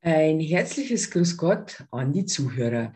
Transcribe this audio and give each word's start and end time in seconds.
Ein 0.00 0.38
herzliches 0.38 1.10
Grüß 1.10 1.36
Gott 1.36 1.84
an 1.90 2.12
die 2.12 2.24
Zuhörer. 2.24 2.94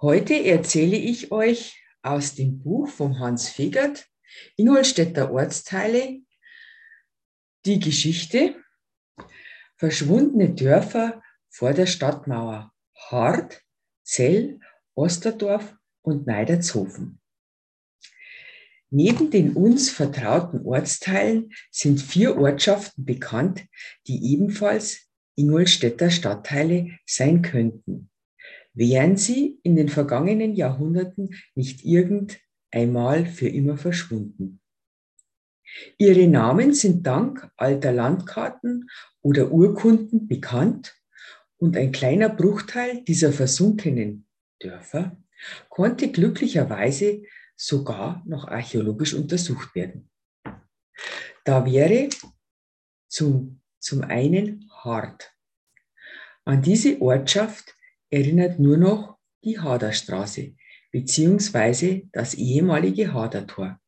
Heute 0.00 0.34
erzähle 0.34 0.96
ich 0.96 1.30
euch 1.30 1.80
aus 2.02 2.34
dem 2.34 2.60
Buch 2.60 2.88
von 2.88 3.20
Hans 3.20 3.48
Fegert, 3.48 4.08
Ingolstädter 4.56 5.30
Ortsteile, 5.30 6.20
die 7.64 7.78
Geschichte 7.78 8.56
Verschwundene 9.76 10.54
Dörfer 10.54 11.22
vor 11.50 11.72
der 11.72 11.86
Stadtmauer 11.86 12.72
Hart, 12.96 13.62
Zell, 14.02 14.58
Osterdorf 14.96 15.76
und 16.02 16.26
Neidertshofen. 16.26 17.20
Neben 18.90 19.30
den 19.30 19.52
uns 19.52 19.88
vertrauten 19.90 20.66
Ortsteilen 20.66 21.52
sind 21.70 22.00
vier 22.00 22.36
Ortschaften 22.36 23.04
bekannt, 23.04 23.66
die 24.08 24.32
ebenfalls 24.32 25.07
Ingolstädter 25.38 26.10
Stadtteile 26.10 26.98
sein 27.06 27.42
könnten, 27.42 28.10
wären 28.74 29.16
sie 29.16 29.58
in 29.62 29.76
den 29.76 29.88
vergangenen 29.88 30.54
Jahrhunderten 30.54 31.34
nicht 31.54 31.84
irgendeinmal 31.84 33.26
für 33.26 33.48
immer 33.48 33.76
verschwunden. 33.76 34.60
Ihre 35.98 36.26
Namen 36.26 36.74
sind 36.74 37.06
dank 37.06 37.50
alter 37.56 37.92
Landkarten 37.92 38.88
oder 39.20 39.52
Urkunden 39.52 40.28
bekannt 40.28 40.96
und 41.58 41.76
ein 41.76 41.92
kleiner 41.92 42.28
Bruchteil 42.28 43.02
dieser 43.04 43.32
versunkenen 43.32 44.26
Dörfer 44.60 45.16
konnte 45.68 46.10
glücklicherweise 46.10 47.22
sogar 47.56 48.22
noch 48.26 48.46
archäologisch 48.46 49.14
untersucht 49.14 49.74
werden. 49.74 50.10
Da 51.44 51.64
wäre 51.64 52.08
zum, 53.08 53.60
zum 53.88 54.02
einen 54.02 54.70
Hart. 54.70 55.32
An 56.44 56.60
diese 56.60 57.00
Ortschaft 57.00 57.74
erinnert 58.10 58.58
nur 58.58 58.76
noch 58.76 59.16
die 59.44 59.58
Haderstraße 59.58 60.54
beziehungsweise 60.90 62.02
das 62.12 62.34
ehemalige 62.34 63.14
Hadertor. 63.14 63.80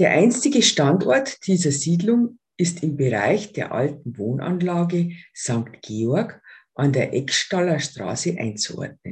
Der 0.00 0.10
einstige 0.10 0.62
Standort 0.62 1.46
dieser 1.46 1.70
Siedlung 1.70 2.38
ist 2.56 2.82
im 2.82 2.96
Bereich 2.96 3.52
der 3.52 3.72
alten 3.72 4.18
Wohnanlage 4.18 5.12
St. 5.34 5.80
Georg 5.82 6.42
an 6.74 6.92
der 6.92 7.14
Eckstaller 7.14 7.78
Straße 7.78 8.36
einzuordnen. 8.36 9.05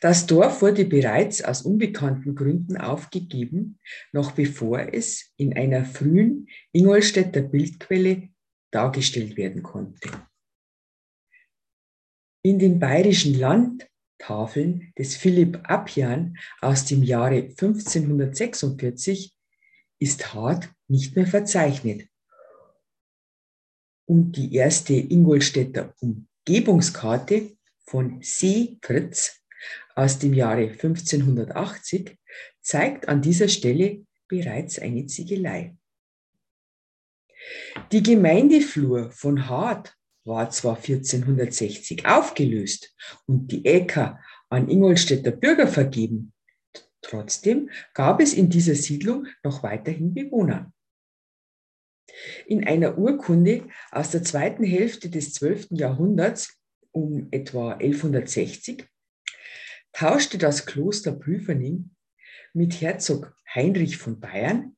Das 0.00 0.26
Dorf 0.26 0.62
wurde 0.62 0.84
bereits 0.84 1.42
aus 1.42 1.62
unbekannten 1.62 2.34
Gründen 2.34 2.76
aufgegeben, 2.76 3.78
noch 4.12 4.32
bevor 4.32 4.92
es 4.92 5.32
in 5.36 5.56
einer 5.56 5.84
frühen 5.84 6.48
Ingolstädter 6.72 7.42
Bildquelle 7.42 8.28
dargestellt 8.70 9.36
werden 9.36 9.62
konnte. 9.62 10.10
In 12.42 12.58
den 12.58 12.78
bayerischen 12.78 13.38
Landtafeln 13.38 14.92
des 14.96 15.16
Philipp 15.16 15.60
Appian 15.64 16.38
aus 16.60 16.84
dem 16.84 17.02
Jahre 17.02 17.42
1546 17.42 19.34
ist 19.98 20.32
Hart 20.34 20.70
nicht 20.86 21.16
mehr 21.16 21.26
verzeichnet. 21.26 22.08
Und 24.06 24.32
die 24.32 24.54
erste 24.54 24.94
Ingolstädter 24.94 25.94
Umgebungskarte 26.00 27.56
von 27.84 28.22
Seefritz 28.22 29.37
aus 29.98 30.20
dem 30.20 30.32
Jahre 30.32 30.68
1580 30.70 32.16
zeigt 32.60 33.08
an 33.08 33.20
dieser 33.20 33.48
Stelle 33.48 34.06
bereits 34.28 34.78
eine 34.78 35.06
Ziegelei. 35.06 35.76
Die 37.90 38.04
Gemeindeflur 38.04 39.10
von 39.10 39.48
Hart 39.48 39.96
war 40.24 40.50
zwar 40.50 40.76
1460 40.76 42.06
aufgelöst 42.06 42.94
und 43.26 43.50
die 43.50 43.64
Äcker 43.64 44.20
an 44.48 44.68
Ingolstädter 44.68 45.32
Bürger 45.32 45.66
vergeben, 45.66 46.32
trotzdem 47.02 47.68
gab 47.92 48.20
es 48.20 48.34
in 48.34 48.50
dieser 48.50 48.76
Siedlung 48.76 49.26
noch 49.42 49.64
weiterhin 49.64 50.14
Bewohner. 50.14 50.72
In 52.46 52.64
einer 52.64 52.96
Urkunde 52.98 53.68
aus 53.90 54.12
der 54.12 54.22
zweiten 54.22 54.62
Hälfte 54.62 55.10
des 55.10 55.32
12. 55.34 55.68
Jahrhunderts 55.70 56.56
um 56.92 57.26
etwa 57.32 57.72
1160 57.72 58.86
tauschte 59.92 60.38
das 60.38 60.66
Kloster 60.66 61.12
Prüferning 61.12 61.90
mit 62.52 62.80
Herzog 62.80 63.34
Heinrich 63.54 63.96
von 63.96 64.20
Bayern 64.20 64.76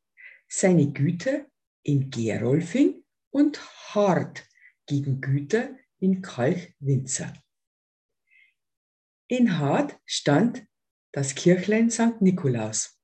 seine 0.49 0.93
Güter 0.93 1.47
in 1.83 2.11
Gerolfing 2.11 3.05
und 3.31 3.61
Hart 3.95 4.45
gegen 4.87 5.21
Güter 5.21 5.77
in 6.01 6.23
Kalch-Winzer. 6.23 7.33
In 9.29 9.59
Hart 9.59 9.99
stand 10.05 10.67
das 11.13 11.35
Kirchlein 11.35 11.91
St. 11.91 12.21
Nikolaus, 12.21 12.99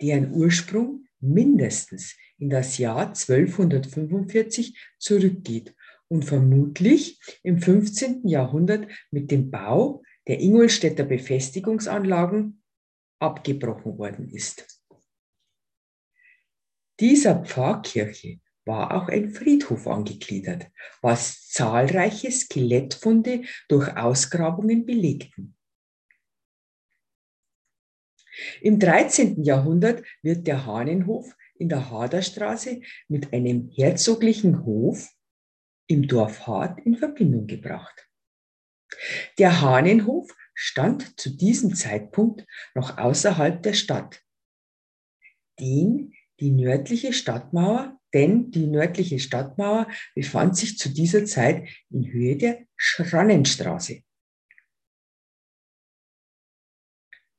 deren 0.00 0.32
Ursprung 0.32 1.06
mindestens 1.20 2.16
in 2.38 2.50
das 2.50 2.78
Jahr 2.78 3.08
1245 3.08 4.76
zurückgeht 4.98 5.74
und 6.08 6.24
vermutlich 6.24 7.20
im 7.42 7.60
15. 7.60 8.26
Jahrhundert 8.28 8.88
mit 9.10 9.30
dem 9.30 9.50
Bau 9.50 10.02
der 10.26 10.40
Ingolstädter 10.40 11.04
Befestigungsanlagen 11.04 12.62
abgebrochen 13.18 13.98
worden 13.98 14.28
ist. 14.28 14.84
Dieser 17.00 17.44
Pfarrkirche 17.44 18.40
war 18.64 18.94
auch 18.94 19.08
ein 19.08 19.30
Friedhof 19.30 19.86
angegliedert, 19.86 20.70
was 21.00 21.48
zahlreiche 21.48 22.30
Skelettfunde 22.30 23.44
durch 23.68 23.96
Ausgrabungen 23.96 24.86
belegten. 24.86 25.56
Im 28.60 28.78
13. 28.78 29.42
Jahrhundert 29.44 30.04
wird 30.22 30.46
der 30.46 30.66
Hahnenhof 30.66 31.34
in 31.54 31.68
der 31.68 31.90
Haderstraße 31.90 32.82
mit 33.08 33.32
einem 33.32 33.70
herzoglichen 33.74 34.64
Hof 34.64 35.10
im 35.86 36.06
Dorf 36.06 36.46
Hart 36.46 36.80
in 36.84 36.96
Verbindung 36.96 37.46
gebracht. 37.46 38.05
Der 39.38 39.60
Hahnenhof 39.60 40.30
stand 40.54 41.18
zu 41.20 41.30
diesem 41.30 41.74
Zeitpunkt 41.74 42.46
noch 42.74 42.98
außerhalb 42.98 43.62
der 43.62 43.74
Stadt. 43.74 44.22
Den 45.58 46.12
die 46.40 46.50
nördliche 46.50 47.12
Stadtmauer, 47.12 47.98
denn 48.12 48.50
die 48.50 48.66
nördliche 48.66 49.18
Stadtmauer 49.18 49.88
befand 50.14 50.56
sich 50.56 50.78
zu 50.78 50.90
dieser 50.90 51.24
Zeit 51.24 51.68
in 51.90 52.06
Höhe 52.12 52.36
der 52.36 52.66
Schrannenstraße. 52.76 54.02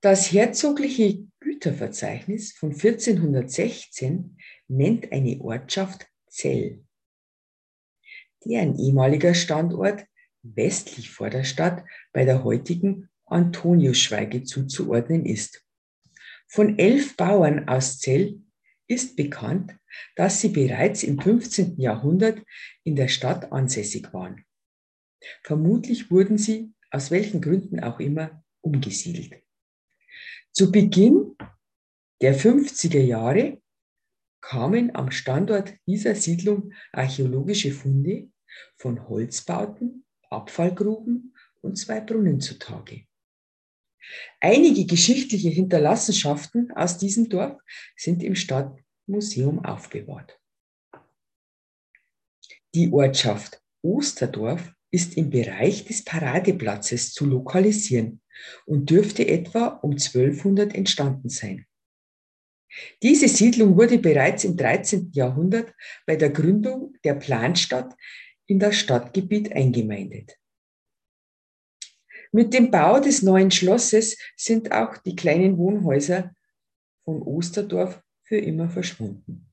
Das 0.02 0.32
herzogliche 0.32 1.28
Güterverzeichnis 1.40 2.54
von 2.54 2.72
1416 2.72 4.38
nennt 4.68 5.12
eine 5.12 5.40
Ortschaft 5.42 6.08
Zell, 6.28 6.86
deren 8.46 8.78
ehemaliger 8.78 9.34
Standort 9.34 10.06
westlich 10.56 11.10
vor 11.10 11.30
der 11.30 11.44
Stadt 11.44 11.84
bei 12.14 12.26
der 12.26 12.44
heutigen 12.44 13.10
Antoniusschweige 13.26 14.44
zuzuordnen 14.44 15.26
ist. 15.26 15.64
Von 16.48 16.80
elf 16.80 17.18
Bauern 17.18 17.68
aus 17.68 18.00
Zell 18.00 18.42
ist 18.88 19.16
bekannt, 19.18 19.76
dass 20.16 20.40
sie 20.40 20.50
bereits 20.50 21.04
im 21.04 21.20
15. 21.20 21.80
Jahrhundert 21.80 22.42
in 22.84 22.96
der 22.96 23.10
Stadt 23.10 23.52
ansässig 23.52 24.14
waren. 24.14 24.46
Vermutlich 25.44 26.10
wurden 26.10 26.38
sie, 26.38 26.74
aus 26.90 27.12
welchen 27.12 27.42
Gründen 27.42 27.82
auch 27.82 28.00
immer, 28.00 28.44
umgesiedelt. 28.62 29.44
Zu 30.54 30.72
Beginn 30.72 31.36
der 32.22 32.36
50er 32.36 33.02
Jahre 33.02 33.62
kamen 34.42 34.96
am 34.96 35.12
Standort 35.12 35.74
dieser 35.86 36.16
Siedlung 36.16 36.72
archäologische 36.94 37.72
Funde 37.72 38.30
von 38.78 39.08
Holzbauten, 39.10 40.07
Abfallgruben 40.30 41.36
und 41.62 41.78
zwei 41.78 42.00
Brunnen 42.00 42.40
zutage. 42.40 43.06
Einige 44.40 44.86
geschichtliche 44.86 45.50
Hinterlassenschaften 45.50 46.72
aus 46.72 46.98
diesem 46.98 47.30
Dorf 47.30 47.60
sind 47.96 48.24
im 48.24 48.36
Stadtmuseum 48.36 49.64
aufbewahrt. 49.66 50.40
Die 52.74 52.92
Ortschaft 52.92 53.62
Osterdorf 53.82 54.74
ist 54.92 55.18
im 55.18 55.30
Bereich 55.30 55.86
des 55.86 56.04
Paradeplatzes 56.04 57.14
zu 57.14 57.26
lokalisieren 57.26 58.22
und 58.66 58.90
dürfte 58.90 59.28
etwa 59.28 59.68
um 59.68 59.92
1200 59.92 60.74
entstanden 60.76 61.30
sein. 61.30 61.66
Diese 63.02 63.28
Siedlung 63.28 63.78
wurde 63.78 63.98
bereits 63.98 64.44
im 64.44 64.56
13. 64.56 65.12
Jahrhundert 65.14 65.74
bei 66.06 66.16
der 66.16 66.30
Gründung 66.30 66.96
der 67.04 67.16
Planstadt 67.16 67.96
in 68.48 68.60
das 68.60 68.76
Stadtgebiet 68.76 69.52
eingemeindet. 69.52 70.38
Mit 72.32 72.54
dem 72.54 72.72
Bau 72.72 73.00
des 73.00 73.22
neuen 73.22 73.52
Schlosses 73.52 74.18
sind 74.36 74.72
auch 74.72 74.98
die 74.98 75.16
kleinen 75.16 75.58
Wohnhäuser 75.58 76.34
von 77.04 77.22
Osterdorf 77.22 78.02
für 78.24 78.38
immer 78.38 78.70
verschwunden. 78.70 79.48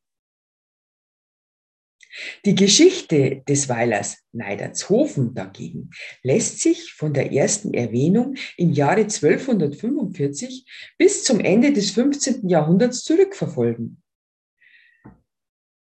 Die 2.44 2.55
Geschichte 2.55 3.43
des 3.49 3.69
Weilers 3.69 4.19
Neidertshofen 4.32 5.35
dagegen 5.35 5.91
lässt 6.23 6.61
sich 6.61 6.93
von 6.93 7.12
der 7.12 7.32
ersten 7.32 7.75
Erwähnung 7.75 8.37
im 8.56 8.73
Jahre 8.73 9.02
1245 9.02 10.64
bis 10.96 11.25
zum 11.25 11.41
Ende 11.41 11.73
des 11.73 11.91
15. 11.91 12.49
Jahrhunderts 12.49 13.02
zurückverfolgen. 13.02 14.03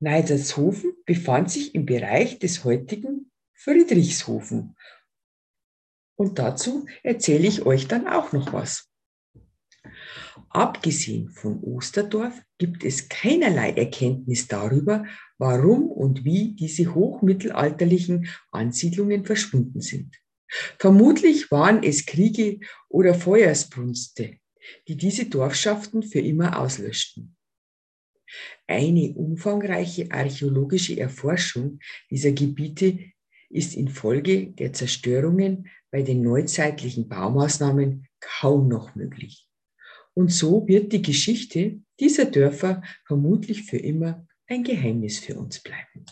Neidertshofen 0.02 0.94
befand 1.06 1.52
sich 1.52 1.76
im 1.76 1.86
Bereich 1.86 2.40
des 2.40 2.64
heutigen 2.64 3.32
Friedrichshofen. 3.54 4.76
Und 6.16 6.40
dazu 6.40 6.88
erzähle 7.04 7.48
ich 7.48 7.66
euch 7.66 7.88
dann 7.88 8.08
auch 8.08 8.34
noch 8.34 8.52
was. 8.52 8.90
Abgesehen 10.50 11.30
von 11.30 11.64
Osterdorf 11.64 12.42
gibt 12.58 12.84
es 12.84 13.10
keinerlei 13.10 13.72
Erkenntnis 13.72 14.48
darüber, 14.48 15.06
warum 15.38 15.90
und 15.90 16.26
wie 16.26 16.54
diese 16.56 16.94
hochmittelalterlichen 16.94 18.28
Ansiedlungen 18.52 19.24
verschwunden 19.24 19.82
sind. 19.82 20.18
Vermutlich 20.80 21.50
waren 21.52 21.84
es 21.84 22.06
Kriege 22.06 22.60
oder 22.90 23.14
Feuersbrunste, 23.14 24.38
die 24.88 24.98
diese 24.98 25.28
Dorfschaften 25.28 26.04
für 26.04 26.20
immer 26.20 26.60
auslöschten. 26.60 27.38
Eine 28.68 29.14
umfangreiche 29.14 30.12
archäologische 30.12 31.00
Erforschung 31.00 31.80
dieser 32.10 32.32
Gebiete 32.32 33.00
ist 33.50 33.76
infolge 33.76 34.48
der 34.48 34.74
Zerstörungen 34.74 35.68
bei 35.92 36.02
den 36.02 36.22
neuzeitlichen 36.22 37.10
Baumaßnahmen 37.10 38.08
kaum 38.20 38.68
noch 38.68 38.96
möglich. 38.96 39.48
Und 40.14 40.32
so 40.32 40.68
wird 40.68 40.94
die 40.94 41.02
Geschichte 41.02 41.82
dieser 42.00 42.26
Dörfer 42.26 42.82
vermutlich 43.06 43.64
für 43.64 43.78
immer 43.78 44.26
ein 44.48 44.64
Geheimnis 44.64 45.20
für 45.20 45.38
uns 45.38 45.62
bleiben. 45.62 46.06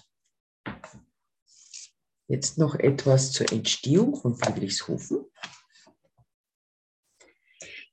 Jetzt 2.27 2.57
noch 2.57 2.75
etwas 2.75 3.31
zur 3.31 3.51
Entstehung 3.51 4.15
von 4.15 4.35
Friedrichshofen. 4.35 5.18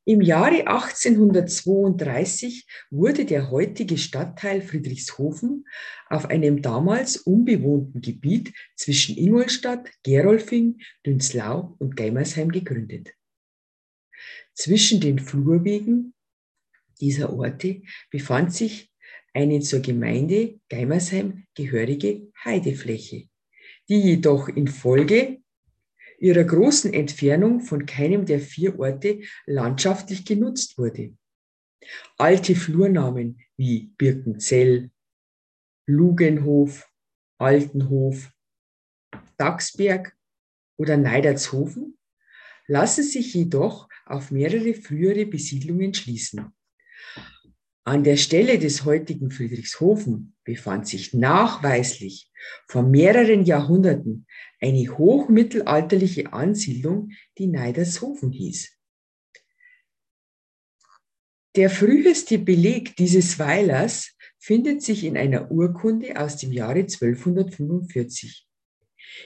Im 0.09 0.21
Jahre 0.21 0.69
1832 0.69 2.65
wurde 2.91 3.25
der 3.25 3.51
heutige 3.51 3.99
Stadtteil 3.99 4.63
Friedrichshofen 4.63 5.67
auf 6.09 6.27
einem 6.27 6.63
damals 6.63 7.17
unbewohnten 7.17 8.01
Gebiet 8.03 8.53
zwischen 8.77 9.19
Ingolstadt, 9.19 9.91
Gerolfing, 10.05 10.81
Dünzlau 11.05 11.75
und 11.81 11.97
Geimersheim 11.97 12.53
gegründet. 12.53 13.15
Zwischen 14.55 15.01
den 15.01 15.19
Flurwegen 15.19 16.15
dieser 17.01 17.33
Orte 17.33 17.83
befand 18.09 18.55
sich 18.55 18.93
eine 19.35 19.59
zur 19.59 19.81
Gemeinde 19.81 20.61
Geimersheim 20.69 21.47
gehörige 21.57 22.29
Heidefläche, 22.45 23.25
die 23.89 24.01
jedoch 24.01 24.49
infolge 24.49 25.43
ihrer 26.19 26.45
großen 26.45 26.93
Entfernung 26.93 27.61
von 27.61 27.87
keinem 27.87 28.27
der 28.27 28.41
vier 28.41 28.79
Orte 28.79 29.21
landschaftlich 29.47 30.25
genutzt 30.25 30.79
wurde. 30.79 31.17
Alte 32.19 32.55
Flurnamen 32.55 33.41
wie 33.57 33.93
Birkenzell, 33.99 34.91
Lugenhof, 35.87 36.91
Altenhof, 37.39 38.31
Dachsberg 39.37 40.17
oder 40.79 40.97
Neidertshofen 40.97 41.99
lassen 42.67 43.05
sich 43.05 43.35
jedoch 43.35 43.89
auf 44.05 44.31
mehrere 44.31 44.75
frühere 44.75 45.27
Besiedlungen 45.27 45.95
schließen. 45.95 46.53
An 47.89 48.03
der 48.03 48.17
Stelle 48.17 48.59
des 48.59 48.85
heutigen 48.85 49.31
Friedrichshofen 49.31 50.35
befand 50.43 50.89
sich 50.89 51.15
nachweislich 51.15 52.33
vor 52.67 52.83
mehreren 52.83 53.45
Jahrhunderten 53.45 54.27
eine 54.61 54.99
hochmittelalterliche 54.99 56.33
Ansiedlung, 56.33 57.13
die 57.39 57.47
Neidershofen 57.47 58.33
hieß. 58.33 58.73
Der 61.55 61.71
früheste 61.71 62.41
Beleg 62.41 62.97
dieses 62.97 63.39
Weilers 63.39 64.17
findet 64.37 64.83
sich 64.83 65.05
in 65.05 65.17
einer 65.17 65.53
Urkunde 65.53 66.21
aus 66.21 66.39
dem 66.39 66.51
Jahre 66.51 66.81
1245. 66.81 68.49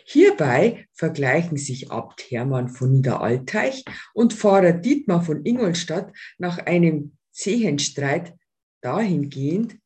Hierbei 0.04 0.86
vergleichen 0.92 1.56
sich 1.56 1.90
Abt 1.90 2.30
Hermann 2.30 2.68
von 2.68 2.92
Niederalteich 2.92 3.86
und 4.12 4.34
Pfarrer 4.34 4.74
Dietmar 4.74 5.24
von 5.24 5.46
Ingolstadt 5.46 6.12
nach 6.36 6.58
einem 6.58 7.16
Zehenstreit 7.32 8.34
dahingehend, 8.80 9.78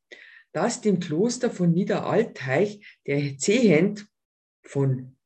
dass 0.52 0.81
dem 0.81 1.00
Kloster 1.00 1.50
von 1.50 1.73
Niederalteich 1.73 2.85
der 3.06 3.37
Zehent 3.38 4.06
von 4.62 5.17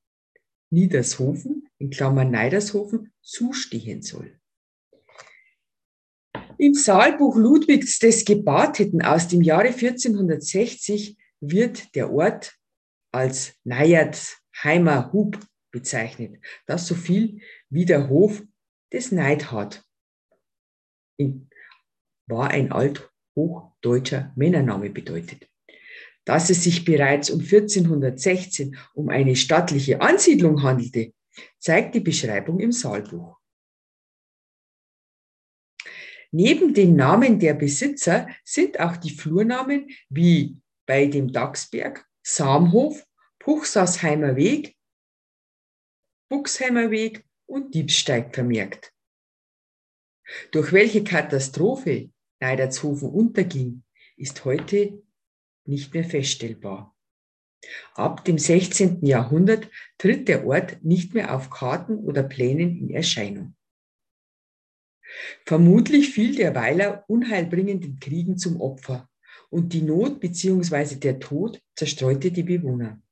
Niedershofen, 0.70 1.68
in 1.78 1.90
Klammern 1.90 2.30
Neidershofen, 2.30 3.12
zustehen 3.22 4.02
soll. 4.02 4.38
Im 6.58 6.74
Saalbuch 6.74 7.36
Ludwigs 7.36 7.98
des 7.98 8.24
Gebateten 8.24 9.02
aus 9.02 9.28
dem 9.28 9.42
Jahre 9.42 9.68
1460 9.68 11.16
wird 11.40 11.94
der 11.94 12.12
Ort 12.12 12.58
als 13.12 13.54
Neiertsheimer 13.64 15.12
Hub 15.12 15.38
bezeichnet, 15.70 16.42
das 16.66 16.86
so 16.86 16.94
viel 16.94 17.40
wie 17.70 17.84
der 17.84 18.08
Hof 18.08 18.42
des 18.92 19.12
Neidhardt 19.12 19.84
war 22.26 22.50
ein 22.50 22.72
althochdeutscher 23.38 24.32
Männername 24.36 24.90
bedeutet. 24.90 25.48
Dass 26.24 26.50
es 26.50 26.64
sich 26.64 26.84
bereits 26.84 27.30
um 27.30 27.40
1416 27.40 28.76
um 28.94 29.08
eine 29.08 29.34
stattliche 29.36 30.00
Ansiedlung 30.00 30.62
handelte, 30.62 31.14
zeigt 31.58 31.94
die 31.94 32.00
Beschreibung 32.00 32.60
im 32.60 32.72
Saalbuch. 32.72 33.38
Neben 36.30 36.74
den 36.74 36.96
Namen 36.96 37.38
der 37.38 37.54
Besitzer 37.54 38.28
sind 38.44 38.78
auch 38.80 38.98
die 38.98 39.14
Flurnamen 39.14 39.88
wie 40.10 40.58
bei 40.84 41.06
dem 41.06 41.32
Dachsberg, 41.32 42.06
Samhof, 42.22 43.06
Puchsasheimer 43.38 44.36
Weg, 44.36 44.76
Buchsheimer 46.28 46.90
Weg 46.90 47.24
und 47.46 47.74
Diebsteig 47.74 48.34
vermerkt. 48.34 48.92
Durch 50.50 50.72
welche 50.72 51.02
Katastrophe 51.02 52.10
Neidertshofen 52.40 53.08
unterging, 53.08 53.82
ist 54.16 54.44
heute 54.44 55.02
nicht 55.64 55.94
mehr 55.94 56.04
feststellbar. 56.04 56.94
Ab 57.94 58.24
dem 58.24 58.38
16. 58.38 59.04
Jahrhundert 59.04 59.68
tritt 59.98 60.28
der 60.28 60.46
Ort 60.46 60.82
nicht 60.84 61.14
mehr 61.14 61.34
auf 61.34 61.50
Karten 61.50 61.98
oder 61.98 62.22
Plänen 62.22 62.76
in 62.78 62.90
Erscheinung. 62.90 63.54
Vermutlich 65.44 66.10
fiel 66.10 66.36
der 66.36 66.54
Weiler 66.54 67.04
unheilbringenden 67.08 67.98
Kriegen 67.98 68.36
zum 68.36 68.60
Opfer 68.60 69.08
und 69.50 69.72
die 69.72 69.82
Not 69.82 70.20
bzw. 70.20 70.96
der 70.96 71.18
Tod 71.18 71.60
zerstreute 71.74 72.30
die 72.30 72.42
Bewohner. 72.42 73.02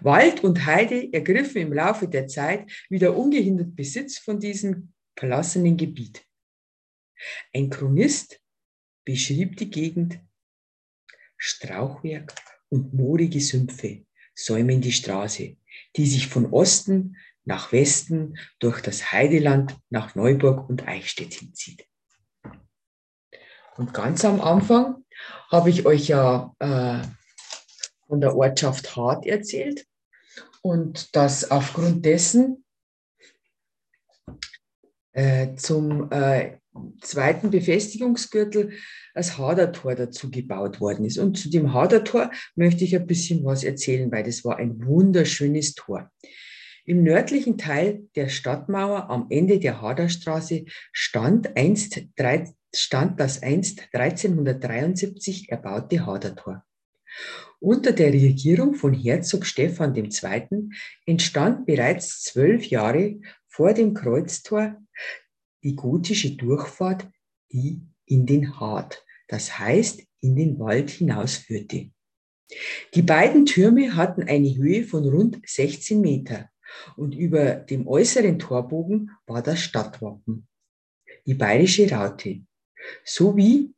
Wald 0.00 0.44
und 0.44 0.66
Heide 0.66 1.12
ergriffen 1.12 1.62
im 1.62 1.72
Laufe 1.72 2.08
der 2.08 2.26
Zeit 2.26 2.70
wieder 2.90 3.16
ungehindert 3.16 3.74
Besitz 3.76 4.18
von 4.18 4.38
diesem 4.38 4.92
verlassenen 5.16 5.76
Gebiet. 5.76 6.26
Ein 7.54 7.70
Chronist 7.70 8.40
beschrieb 9.04 9.56
die 9.56 9.70
Gegend 9.70 10.20
Strauchwerk 11.36 12.34
und 12.68 12.94
moorige 12.94 13.40
Sümpfe 13.40 14.04
säumen 14.34 14.80
die 14.80 14.92
Straße, 14.92 15.56
die 15.96 16.06
sich 16.06 16.28
von 16.28 16.46
Osten 16.52 17.16
nach 17.44 17.72
Westen 17.72 18.38
durch 18.58 18.80
das 18.80 19.12
Heideland 19.12 19.76
nach 19.88 20.14
Neuburg 20.14 20.68
und 20.68 20.86
Eichstätt 20.86 21.34
hinzieht. 21.34 21.86
Und 23.76 23.94
ganz 23.94 24.24
am 24.24 24.40
Anfang 24.40 25.04
habe 25.50 25.70
ich 25.70 25.86
euch 25.86 26.08
ja 26.08 26.54
äh, 26.58 27.02
von 28.06 28.20
der 28.20 28.36
Ortschaft 28.36 28.94
Hart 28.96 29.26
erzählt 29.26 29.86
und 30.62 31.14
dass 31.16 31.50
aufgrund 31.50 32.04
dessen 32.04 32.64
äh, 35.12 35.54
zum 35.56 36.10
äh, 36.12 36.59
zweiten 37.00 37.50
Befestigungsgürtel 37.50 38.72
das 39.14 39.38
Hadertor 39.38 39.94
dazu 39.94 40.30
gebaut 40.30 40.80
worden 40.80 41.04
ist. 41.04 41.18
Und 41.18 41.36
zu 41.38 41.50
dem 41.50 41.72
Hadertor 41.72 42.30
möchte 42.54 42.84
ich 42.84 42.94
ein 42.94 43.06
bisschen 43.06 43.44
was 43.44 43.64
erzählen, 43.64 44.10
weil 44.12 44.24
das 44.24 44.44
war 44.44 44.56
ein 44.56 44.84
wunderschönes 44.84 45.74
Tor. 45.74 46.10
Im 46.86 47.02
nördlichen 47.02 47.58
Teil 47.58 48.08
der 48.16 48.28
Stadtmauer 48.28 49.10
am 49.10 49.26
Ende 49.30 49.58
der 49.58 49.80
Haderstraße 49.80 50.64
stand, 50.92 51.56
einst, 51.56 52.02
stand 52.74 53.20
das 53.20 53.42
einst 53.42 53.82
1373 53.92 55.50
erbaute 55.50 56.06
Hadertor. 56.06 56.64
Unter 57.58 57.92
der 57.92 58.12
Regierung 58.12 58.74
von 58.74 58.94
Herzog 58.94 59.44
Stephan 59.44 59.94
II. 59.94 60.70
entstand 61.04 61.66
bereits 61.66 62.22
zwölf 62.22 62.64
Jahre 62.66 63.20
vor 63.48 63.74
dem 63.74 63.92
Kreuztor 63.92 64.76
die 65.62 65.76
gotische 65.76 66.36
Durchfahrt, 66.36 67.08
die 67.52 67.82
in 68.06 68.26
den 68.26 68.58
Hart, 68.58 69.04
das 69.28 69.58
heißt 69.58 70.02
in 70.20 70.36
den 70.36 70.58
Wald 70.58 70.90
hinausführte. 70.90 71.90
Die 72.94 73.02
beiden 73.02 73.46
Türme 73.46 73.94
hatten 73.94 74.24
eine 74.24 74.54
Höhe 74.56 74.84
von 74.84 75.04
rund 75.08 75.40
16 75.46 76.00
Meter 76.00 76.50
und 76.96 77.14
über 77.14 77.54
dem 77.54 77.86
äußeren 77.86 78.38
Torbogen 78.38 79.10
war 79.26 79.42
das 79.42 79.60
Stadtwappen, 79.60 80.48
die 81.26 81.34
bayerische 81.34 81.90
Raute, 81.90 82.44
sowie 83.04 83.74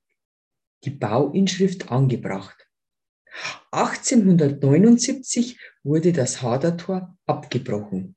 die 0.84 0.90
Bauinschrift 0.90 1.90
angebracht. 1.90 2.68
1879 3.70 5.58
wurde 5.82 6.12
das 6.12 6.42
Hadertor 6.42 7.16
abgebrochen. 7.26 8.16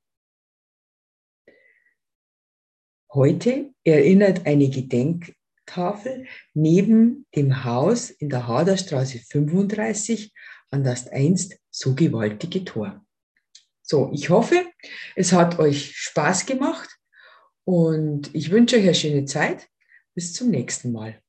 Heute 3.12 3.70
erinnert 3.84 4.46
eine 4.46 4.68
Gedenktafel 4.68 6.26
neben 6.54 7.26
dem 7.34 7.64
Haus 7.64 8.10
in 8.10 8.28
der 8.28 8.46
Haderstraße 8.46 9.18
35 9.18 10.32
an 10.70 10.84
das 10.84 11.08
einst 11.08 11.58
so 11.70 11.94
gewaltige 11.94 12.64
Tor. 12.64 13.04
So, 13.82 14.10
ich 14.12 14.30
hoffe, 14.30 14.66
es 15.14 15.32
hat 15.32 15.58
euch 15.58 15.96
Spaß 15.96 16.46
gemacht 16.46 16.98
und 17.64 18.34
ich 18.34 18.50
wünsche 18.50 18.76
euch 18.76 18.82
eine 18.82 18.94
schöne 18.94 19.24
Zeit. 19.24 19.68
Bis 20.14 20.32
zum 20.32 20.50
nächsten 20.50 20.92
Mal. 20.92 21.20